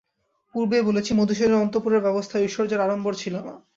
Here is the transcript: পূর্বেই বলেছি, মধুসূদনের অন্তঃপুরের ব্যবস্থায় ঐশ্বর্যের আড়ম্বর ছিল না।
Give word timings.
পূর্বেই 0.55 0.83
বলেছি, 0.83 1.11
মধুসূদনের 1.13 1.61
অন্তঃপুরের 1.63 2.01
ব্যবস্থায় 2.01 2.43
ঐশ্বর্যের 2.43 2.83
আড়ম্বর 2.85 3.13
ছিল 3.15 3.35
না। 3.39 3.53